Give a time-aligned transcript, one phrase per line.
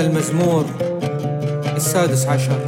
[0.00, 0.64] المزمور
[1.76, 2.58] السادس عشر.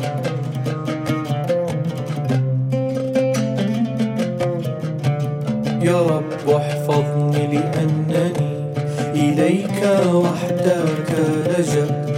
[5.83, 8.73] يا رب احفظني لأنني
[9.15, 9.83] إليك
[10.15, 11.11] وحدك
[11.47, 12.11] لجأت.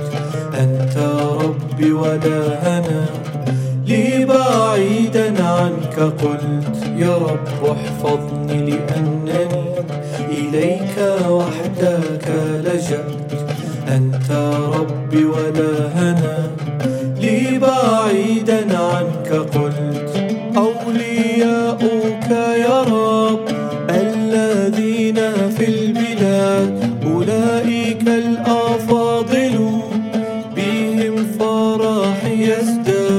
[0.59, 0.97] أنت
[1.43, 2.82] ربي هنا لي
[5.93, 9.65] عنك قلت يا رب احفظني لأنني
[10.31, 10.97] إليك
[11.29, 12.29] وحدك
[12.65, 13.33] لجأت.
[13.89, 14.31] أنت
[14.77, 15.25] ربي
[15.95, 16.51] هنا
[17.21, 20.11] لي بعيدا عنك قلت.
[20.57, 22.31] أولياؤك
[22.67, 23.49] يا رب
[23.91, 25.17] الذين
[25.57, 29.81] في البلاد أولئك الأفاضل
[30.57, 33.12] بهم فرح يزداد.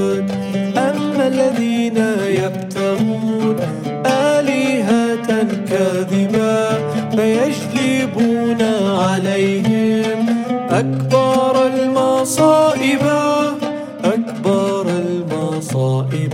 [5.70, 6.78] كاذبة
[7.16, 8.62] فيجلبون
[9.00, 10.26] عليهم
[10.70, 13.02] أكبر المصائب
[14.04, 16.34] أكبر المصائب.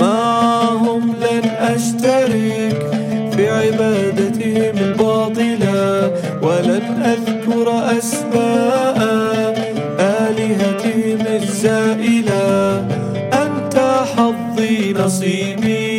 [0.00, 2.78] معهم لن أشترك
[3.36, 6.12] في عبادتهم الباطلة
[6.42, 8.98] ولن أذكر أسماء
[10.00, 12.86] آلهتهم الزائلة.
[13.32, 13.76] أنت
[14.16, 15.95] حظي نصيبي.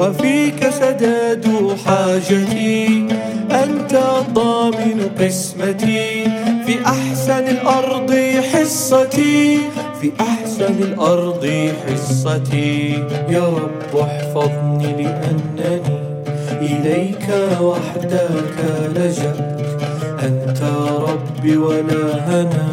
[0.00, 1.46] وفيك سداد
[1.86, 3.06] حاجتي
[3.50, 6.24] أنت ضامن قسمتي.
[6.66, 8.10] في أحسن الأرض
[8.52, 9.58] حصتي
[10.00, 11.44] في أحسن الأرض
[11.82, 12.92] حصتي.
[13.28, 16.00] يا رب احفظني لأنني
[16.62, 17.26] إليك
[17.60, 18.58] وحدك
[18.96, 19.60] لجأت.
[20.22, 20.62] أنت
[21.08, 21.56] ربي
[22.28, 22.68] هنا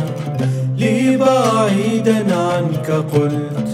[0.78, 3.66] لي بعيدا عنك قلت.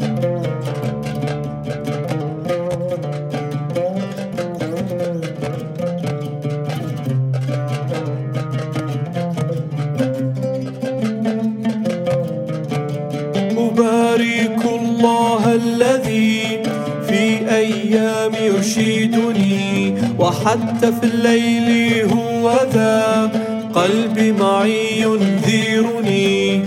[17.14, 23.32] في أيام يرشدني وحتى في الليل هو ذا
[23.76, 26.62] قلبي معي ينذرني.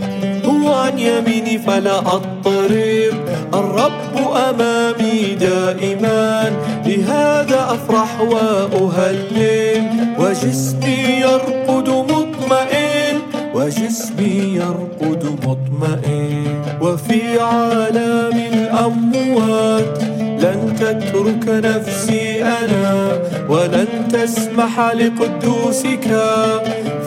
[0.45, 3.15] هو عن يميني فلا أضطرب
[3.55, 4.15] الرب
[4.49, 6.53] أمامي دائما.
[6.87, 9.83] لهذا أفرح وأهلل
[10.19, 13.17] وجسمي يرقد مطمئن
[13.55, 16.47] وجسمي يرقد مطمئن.
[16.81, 19.99] وفي عالم الأموات
[20.41, 26.07] لن تترك نفسي أنا ولن تسمح لقدوسك.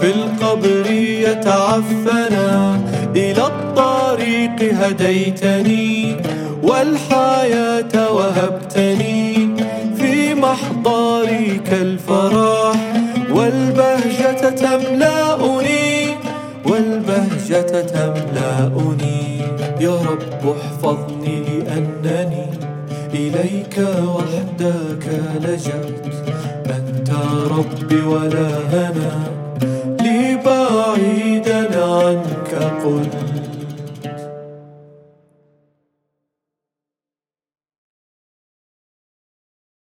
[0.02, 0.92] في القبر
[1.28, 2.80] يتعفنا
[3.16, 6.16] إلى الطريق هديتني
[6.64, 9.50] والحياة وهبتني.
[9.98, 12.76] في محضرك الفرح
[13.32, 16.16] والبهجة تملأني
[16.66, 19.40] والبهجة تملأني.
[19.80, 22.46] يا رب احفظني لأنني
[23.14, 23.78] إليك
[24.08, 25.06] وحدك
[25.44, 26.10] لجأت.
[26.66, 27.12] أنت
[27.52, 28.02] ربي
[28.72, 29.12] هنا
[30.02, 32.54] لي بعيدا عنك
[32.84, 33.08] قل